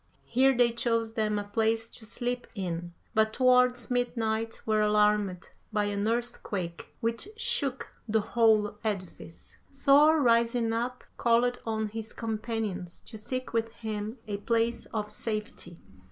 [0.25, 5.83] Here they chose them a place to sleep in; but towards midnight were alarmed by
[5.83, 9.57] an earthquake which shook the whole edifice.
[9.71, 15.77] Thor, rising up, called on his companions to seek with him a place of safety.